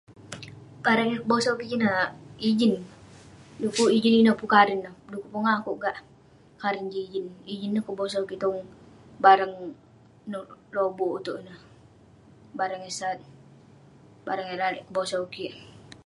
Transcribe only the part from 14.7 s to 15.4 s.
kebosau